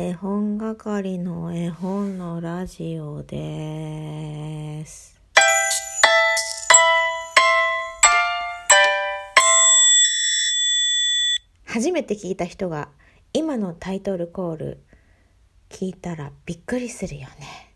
[0.00, 5.20] 絵本係の絵本のラジオです。
[11.66, 12.90] 初めて聞いた人が
[13.32, 14.78] 今のタイトルコール
[15.68, 17.67] 聞いたらびっくりするよね。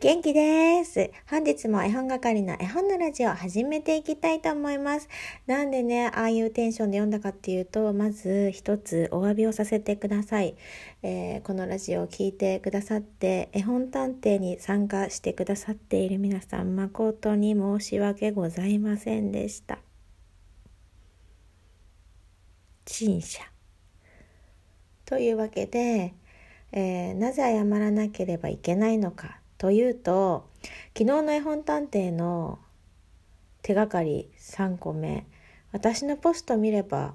[0.00, 1.10] 元気です。
[1.30, 5.08] 本日も絵本係の絵本のラジオを始めていきたいと思います。
[5.46, 10.56] なんでね、ああいうテンションで読んだかっていうと、まず一つお詫びをさせてください。
[11.02, 19.78] えーこのラジオを聞いてくださって、絵本探偵に参加してくださっている皆さん、誠に申し訳ございませんでした。
[22.84, 23.40] 陳謝。
[25.06, 26.14] というわけで、
[26.72, 30.46] えーなぜ謝らなければいけないのかというと
[30.88, 32.58] 昨日の絵本探偵の
[33.62, 35.24] 手がかり3個目
[35.72, 37.14] 私のポスト見れば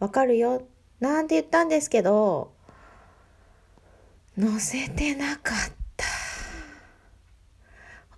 [0.00, 0.60] わかるよ
[1.00, 2.52] なんて言ったんですけど
[4.38, 5.56] 載せてなかっ
[5.96, 6.04] た。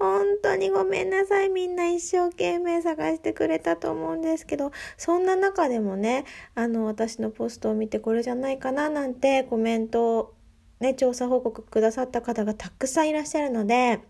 [0.00, 1.48] 本当にごめんなさい。
[1.48, 6.24] みんな一生懸命探してくれたと思うんですけどそんな中でもね
[6.56, 10.34] あの私のポストを見てこれじゃないかななんてコメントを
[10.82, 14.00] ね調査報告くださった方がたくさんいらっしゃるので、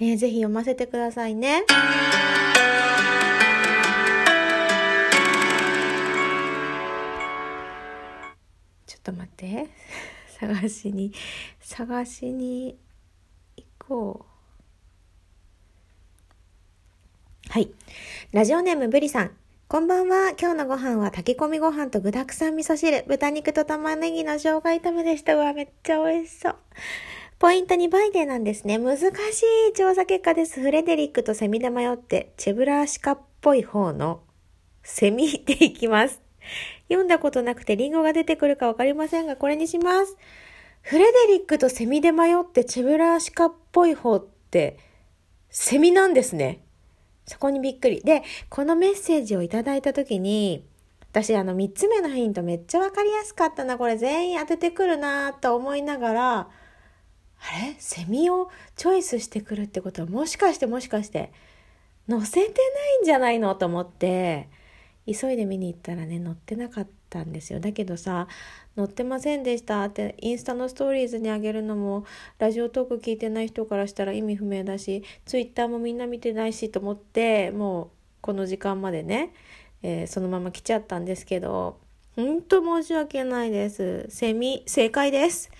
[0.00, 1.64] えーぜひ読ませてくださいね。
[8.86, 9.68] ちょっと待って
[10.38, 11.12] 探しに
[11.60, 12.76] 探しに
[13.56, 14.26] 行こ
[17.48, 17.50] う。
[17.50, 17.70] はい。
[18.32, 19.41] ラジオネームブリさん。
[19.72, 20.34] こんばんは。
[20.38, 25.34] 今日のご飯は炊き込みご飯と具沢山味噌汁、豚肉と玉ねぎの生姜炒めでした。
[25.34, 26.56] うわ、めっちゃ美味しそう。
[27.38, 28.76] ポイント2倍でなんですね。
[28.76, 30.60] 難しい調査結果です。
[30.60, 34.20] フレデリックとセミで迷って、チェブラーシカっぽい方の
[34.82, 36.20] セミでいきます。
[36.88, 40.18] 読んだことなくてリンゴが出てくるかわかりませんが、これにします。
[40.82, 44.78] フレデリックとセミで迷ってチェブラーシカっぽい方って、
[45.48, 46.60] セミなんですね。
[47.26, 48.00] そこにびっくり。
[48.02, 50.64] で、このメッセージをいただいたときに、
[51.10, 53.76] 私あの3つ目のヒントめっちゃわかりやすかったな。
[53.78, 56.48] これ全員当ててくるなと思いながら、あ
[57.66, 57.76] れ？
[57.78, 60.02] セミをチョイスしてくるってこと？
[60.02, 61.32] はもしかしてもしかして。
[62.08, 63.54] 載せてないんじゃないの？
[63.54, 64.48] と思って。
[65.06, 67.60] 急いで見に行ったらね載ってなかったんですよ。
[67.60, 68.28] だけどさ
[68.76, 69.84] 載ってませんでした。
[69.84, 72.04] ってインスタのストーリーズにあげるのも
[72.38, 77.88] ラジオトーク聞いてない人からしたら意味不明だしツイッターもみんな見てないしと思ってもう
[78.20, 79.32] この時間までね、
[79.82, 81.78] えーそのまま来ちゃったんですけど
[82.16, 84.06] 本当申し訳ないです。
[84.10, 85.50] セミ正解です。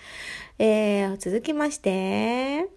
[0.58, 2.68] えー、続きまして。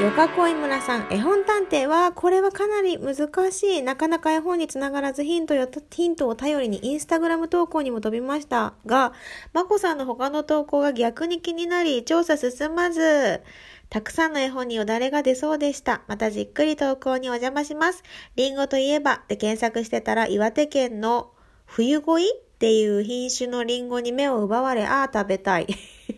[0.00, 3.82] よかこい村さん、絵本探偵は、これはかなり難しい。
[3.82, 9.12] なかなか絵本につながらずヒントよ、ヒントを頼りにインスタグラム投稿にも飛びましたが、
[9.52, 13.42] まこさんの他の投稿が逆に気になり、調査進まず、
[13.90, 16.02] たくさんの絵本によだれが出そうでした。
[16.06, 18.04] またじっくり投稿にお邪魔します。
[18.36, 21.32] リンゴといえばで検索してたら岩手県の
[21.66, 22.30] 冬恋？
[22.30, 25.66] っていう品種のリンゴに目を奪われ、ああ、食べたい。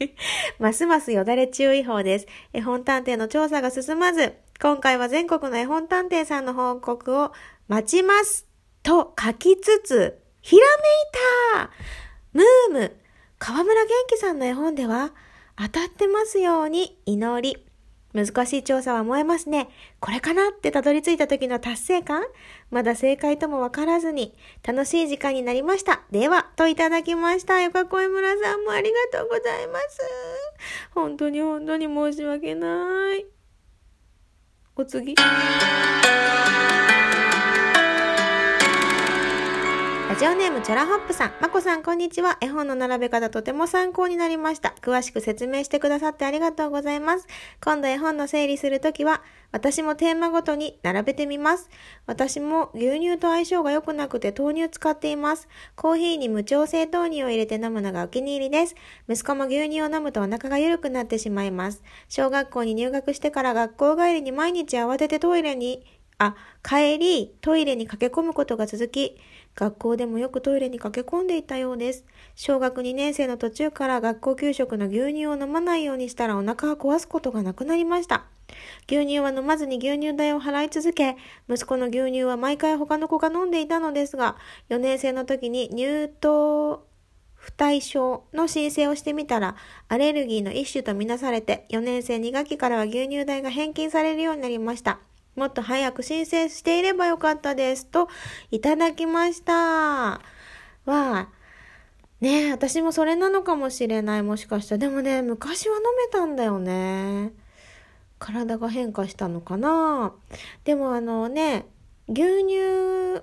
[0.58, 2.26] ますますよだれ注意報です。
[2.52, 7.32] 絵本探偵の調査が進まず、今回は全国の絵本探偵さんの報告を
[7.68, 8.46] 待ちます。
[8.82, 10.86] と書きつつ、ひらめい
[11.54, 11.70] た
[12.32, 12.96] ムーム
[13.38, 15.12] 河村元気さんの絵本では、
[15.56, 17.69] 当たってますように祈り。
[18.12, 19.69] 難しい調査は燃えますね。
[20.00, 22.25] これかなってたどり着いた時の達成感
[22.71, 24.34] まだ正解ともわからずに、
[24.66, 26.03] 楽しい時間になりました。
[26.10, 27.60] では、といただきました。
[27.60, 30.00] よかこい村さんもありがとうございます。
[30.93, 33.26] 本当に本当に申し訳ない。
[34.77, 35.15] お次。
[40.10, 41.32] ラジオネームチョラホップさん。
[41.41, 42.37] まこさん、こんにちは。
[42.41, 44.75] 絵本の並べ方とても参考になりました。
[44.81, 47.28] 詳しく説明してくださってありがとうございます。
[47.60, 49.22] 今度絵本の整理するときは、
[49.53, 51.71] 私もテーマごとに並べてみます。
[52.06, 55.47] 私も牛乳と相性が良くなくて豆乳使っています。
[55.77, 58.74] コーヒーに無調整豆乳を入れて飲むのがお気に入りです。
[59.09, 61.84] 息子も牛乳を飲むとお腹が緩くなってしまいます。
[62.09, 65.86] 小学校に入学してから学校帰りに毎日慌ててトイレに
[66.22, 69.16] あ、帰り、トイレに駆け込むことが続き、
[69.60, 72.07] 学校でもよくトイレに駆け込んでいたようです。
[72.34, 78.24] 小学2年生の途中から学校給食の牛乳を飲まないようにしたらお腹を壊すことがなくなりました。
[78.89, 84.36] 牛乳は飲まずに牛乳代を払い続け、息子の牛乳は毎回他の子が飲んでいたのですが、
[84.71, 86.86] 4年生の時に乳糖
[87.34, 89.56] 不対症の申請をしてみたら、
[89.89, 95.01] アレルギーの一種とみなされて、4年生2学期からは牛乳代が返金されるようになりました。
[95.36, 97.86] もっと早く申請していればよかったです。
[97.86, 98.09] と、
[98.50, 99.54] いただきました。
[99.54, 100.21] わ
[100.86, 101.28] あ、
[102.21, 104.78] ねえ、私もそれなのかもしれない、もしかしたら。
[104.78, 107.32] でもね、昔は飲めたんだよね。
[108.18, 110.12] 体が変化したのかな
[110.65, 111.66] でもあのね、
[112.06, 113.22] 牛乳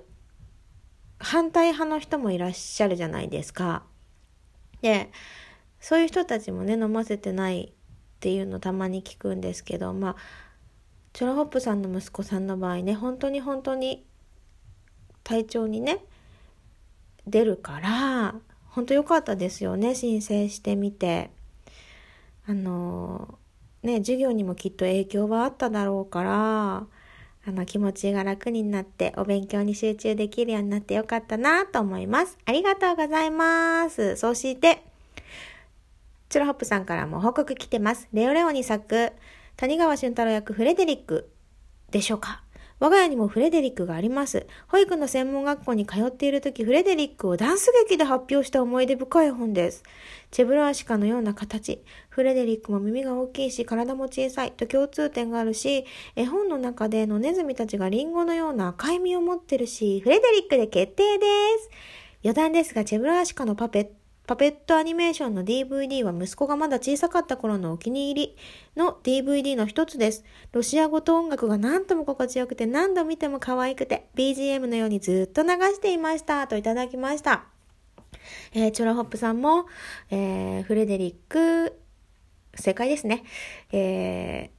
[1.19, 3.83] 反対派の人もいらっしゃるじゃないですか。
[4.81, 5.11] で、
[5.79, 10.15] そういう人たちもね、飲ませてないっていうのたまに聞くんですけど、まあ、
[11.17, 14.05] チョロホップさんの息子さんの場合ね、本当に本当に
[15.23, 16.05] 体調にね、
[17.25, 18.35] 出るから、
[18.67, 21.31] 本当良かったですよね、申請してみて。
[22.45, 23.39] あの、
[23.81, 26.87] ね、授業にもきっと影響はあっただろうから、あ
[27.47, 32.37] の気持ちが楽になってお勉強に集中できるようになってよかったなと思います。
[32.45, 34.17] ありがとうございます。
[34.17, 34.83] そして、
[36.29, 38.07] チュロホップさんからも報告来てます。
[38.13, 39.13] レオレオに咲く
[39.59, 41.31] 谷川俊太郎役フレデリック
[41.89, 42.43] でしょうか？
[42.79, 44.45] 我が家にもフレデリックがあります。
[44.67, 49.81] 保育の専門学校に通っている時、フレデリックをダンス劇で発表した思い出深い本です。
[50.29, 51.83] チェブラーシカのような形。
[52.09, 61.25] フレデリックも耳が大きいし、体も小さいと共通点があるし、絵本の中でのネズミたちがリンゴのような赤い実を持ってるし、フレデリックで決定で
[61.63, 61.69] す。
[62.23, 63.91] 余談ですが、チェブラーシカのパペット
[64.27, 68.37] パペットアニメーションの DVD は息子がまだ小さかった頃のお気に入り
[68.75, 70.25] の DVD の一つです。
[70.51, 77.45] ロシア語と音楽が何とも心地よくて何度見ても可愛くて BGM のようにずっと流していましたといただきました。
[78.53, 79.65] えー、チョラホップさんも、
[80.11, 81.79] えー、フレデリック、
[82.53, 83.23] 正解ですね。
[83.71, 84.51] え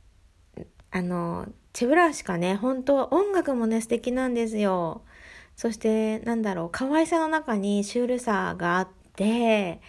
[0.57, 5.03] ー、あの、チェブラシカね、本当は音楽もね、素敵なんですよ。
[5.57, 9.81] そして、なんだろう、可愛さの中にシュールさがあって、で、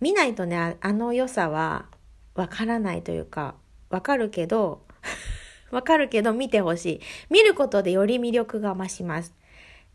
[0.00, 1.86] 見ないとね、あの良さは
[2.34, 3.54] わからないというか、
[3.90, 4.86] わかるけど、
[5.70, 7.00] わかるけど見てほしい。
[7.28, 9.34] 見ることでより魅力が増します。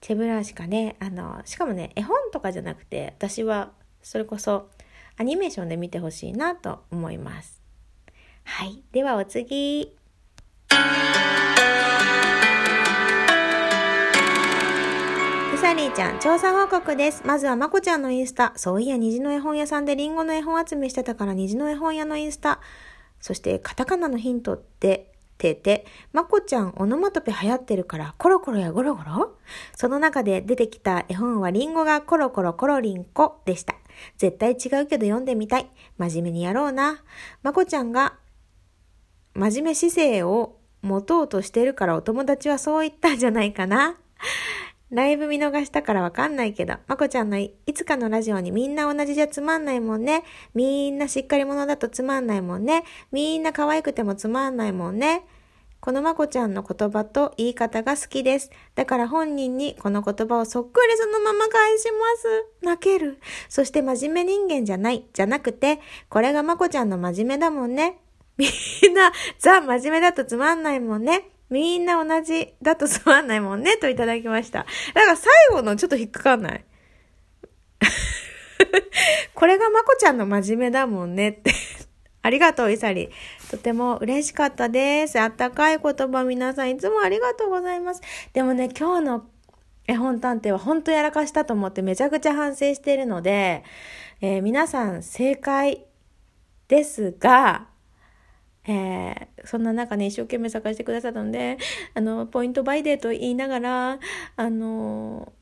[0.02, 3.72] チェブラシカね、あの、しかもね、絵本とかじゃなくて、私は
[4.04, 4.70] それこそ
[5.18, 7.62] アニメーションで見てほしいなと思います。
[8.44, 8.84] はい。
[8.92, 9.98] ではお次。
[15.70, 17.22] サリーちゃん、調査報告です。
[17.28, 18.54] まずはまこちゃんのインスタ。
[18.56, 22.60] そういや、虹の絵本屋さんでリンゴの絵本集めしてたから虹の絵本屋のインスタ。
[23.22, 29.38] そして、カタカナのヒントって、てて、まこちゃんオノマトペ流行ってるから、コロコロやゴロゴロ？
[29.76, 33.76] その中で出てきた絵本はリンゴがコロコロコロリンコでした。
[34.18, 35.70] 絶対違うけど読んでみたい。
[36.00, 37.04] 真面目にやろうな。
[37.44, 38.16] まこちゃんが
[39.36, 43.98] 真面目姿勢を持とうとしてるからお友達はそう言ったんじゃないかな。
[44.92, 50.24] ライブ見逃したからわかんないけど、まこちゃんのいつかのラジオにみんな同じじゃつまんないもんね。
[50.56, 52.84] みんなしっかり者だとつまんないもんね。
[53.12, 55.26] みんな可愛くてもつまんないもんね。
[55.80, 58.50] このまこちゃんの言葉と言い方が好きです。
[58.76, 62.66] だから本人にこの言葉をそっくりそのまま返します。
[62.66, 63.20] 泣ける。
[63.48, 65.06] そして真面目人間じゃない。
[65.14, 68.00] じゃなくて、これがまこちゃんの真面目だもんね。
[68.38, 68.48] み
[68.90, 71.30] んな、ザ・真面目だとつまんないもんね。
[71.50, 74.66] みんな同じだとつまんないもんね、といただきました。
[74.94, 76.66] だから最後のちょっと引っかかんない。
[79.34, 81.54] これがまこちゃんの真面目だもんねって
[82.22, 83.10] ありがとう、イサリ。
[83.50, 85.20] とても嬉しかったです。
[85.20, 88.02] あったかい言葉皆さんいつもありがとうございます。
[88.34, 89.26] でもね、今日の
[89.88, 93.64] 絵本探偵は本当やらかしたと思ってめちゃくちゃ反省しているので、
[94.22, 95.86] えー、皆さん正解
[96.68, 97.69] ですが、
[98.66, 101.58] えー、そんな中ね、一生懸命探してくださったので、
[101.94, 104.00] あの、ポイントバイデーと言いながら、
[104.36, 105.34] あの、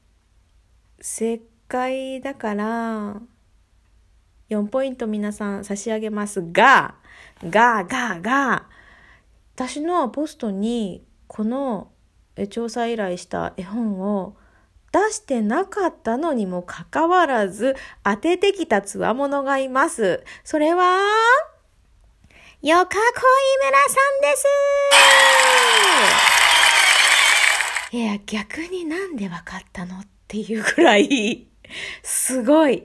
[1.01, 3.21] 正解だから、
[4.49, 6.95] 4ポイント皆さん差し上げますが、
[7.43, 8.67] が、が、が、
[9.55, 11.91] 私のポストにこの
[12.49, 14.37] 調査依頼した絵本を
[14.91, 20.23] 出してなかったのにもかかわらず当ててきたつわものがいます。
[20.43, 21.01] それは、
[22.67, 22.95] よかこい
[23.65, 24.45] むらさんです
[27.95, 31.47] いや、逆になんでわかったのっていうくらい、
[32.03, 32.83] すごい。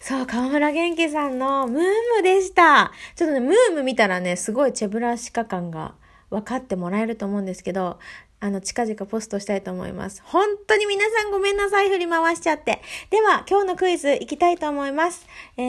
[0.00, 1.82] そう、河村元気さんのムー
[2.18, 2.92] ムでした。
[3.16, 5.96] ちょっとね、ムーム見たらね、すごいチェブラシカ感が
[6.30, 7.98] 分かってもらえると思うんですけど、
[8.40, 10.22] あの、近々ポストしたいと思います。
[10.24, 12.80] 本当に皆さんごめんなさい、振り回しちゃって。
[13.10, 15.26] では、今日のクイズ行きたいと思います。
[15.56, 15.62] え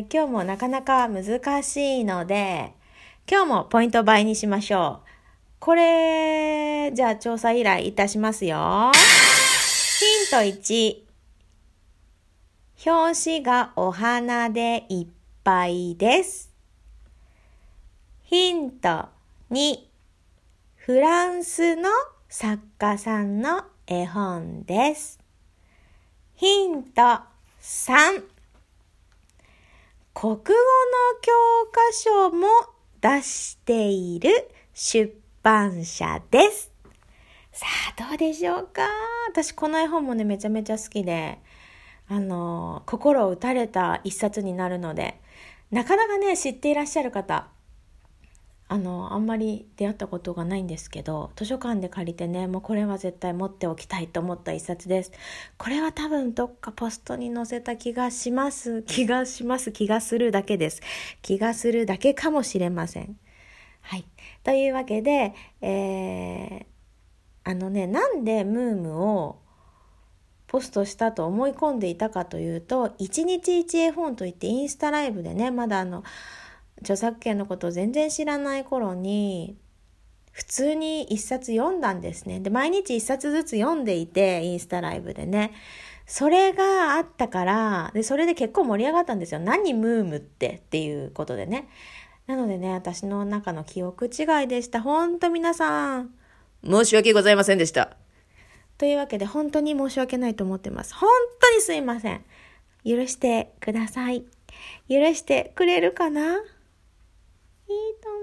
[0.00, 2.74] ー、今日もなかなか難しいので、
[3.30, 5.08] 今日もポイント倍にしましょう。
[5.60, 8.90] これ、じゃあ調査依頼いたしますよ。
[10.00, 11.02] ヒント1。
[12.84, 15.06] 表紙がお花でいっ
[15.44, 16.50] ぱいです。
[18.24, 19.04] ヒント
[19.52, 19.91] 2。
[20.84, 21.88] フランスの
[22.28, 25.20] 作家さんの絵本です。
[26.34, 27.00] ヒント
[27.60, 28.24] 3。
[30.12, 30.42] 国語の
[31.20, 31.32] 教
[31.70, 32.48] 科書も
[33.00, 36.72] 出している出版社です。
[37.52, 37.64] さ
[37.96, 38.82] あ、どうでしょうか？
[39.28, 41.38] 私この絵本もね、めちゃめちゃ好きで、
[42.08, 45.20] あの、心を打たれた一冊になるので、
[45.70, 47.46] なかなかね、知っていらっしゃる方、
[48.72, 55.12] あの、あんまり出会ったことがないんですけど、図書館で借りてね、もうこれは絶対持っておきたいと思った一冊です。
[55.58, 58.82] これは多分どっかポストに載せた気がします。
[58.88, 59.72] 気がします。
[59.72, 60.80] 気がするだけです。
[61.20, 63.18] 気がするだけかもしれません。
[63.82, 64.06] はい。
[64.42, 66.64] というわけで、えー、
[67.44, 69.36] あのね、なんでムームを
[70.46, 76.04] ポストしたと思い込んでいたかというと、一日一絵本といってインスタライブでね、まだあの、
[76.82, 79.56] 著作権のことを全然知らない頃に、
[80.30, 82.40] 普通に一冊読んだんですね。
[82.40, 85.52] で、毎日一冊ずつ読んでいて、インスタライブでね。
[86.06, 89.40] それがあったから、で、それで結構盛り上がったんですよ。
[89.40, 91.68] 何ムームってっていうことでね。
[92.26, 94.80] なのでね、私の中の記憶違いでした。
[94.80, 96.14] ほんと皆さん、
[96.64, 97.96] 申し訳ございませんでした。
[98.78, 100.94] というわけで、本当に申し訳ないと思ってます。
[100.94, 101.10] 本
[101.40, 102.24] 当にすいません。
[102.84, 104.24] 許してください。
[104.88, 106.40] 許してくれるかな？
[108.02, 108.16] とも。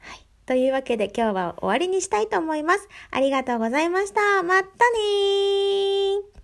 [0.00, 0.26] はい。
[0.46, 2.88] というわけで今日は終わりにしたいと思います。
[3.10, 4.42] ありがとうございました。
[4.42, 6.36] またね